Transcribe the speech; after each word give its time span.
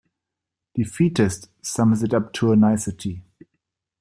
'Defeatist' 0.73 1.49
sums 1.61 2.01
it 2.01 2.11
up 2.11 2.33
to 2.33 2.51
a 2.51 2.55
nicety. 2.55 3.21